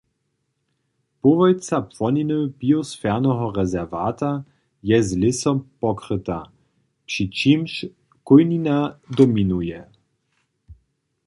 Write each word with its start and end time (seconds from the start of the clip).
Połojca 1.21 1.81
płoniny 1.81 2.37
biosferoweho 2.59 3.47
rezerwata 3.59 4.29
je 4.89 4.97
z 5.07 5.09
lěsom 5.21 5.57
pokryta, 5.81 6.39
při 7.05 7.25
čimž 7.37 7.71
chójnina 8.23 8.79
dominuje. 9.17 9.79